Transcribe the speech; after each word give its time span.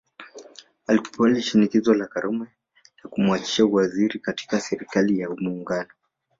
Alikubali 0.87 1.41
shinikizo 1.41 1.93
la 1.93 2.07
Karume 2.07 2.45
la 3.03 3.09
kumwachisha 3.09 3.65
uwaziri 3.65 4.19
katika 4.19 4.59
Serikali 4.59 5.19
ya 5.19 5.29
Muungano 5.29 5.89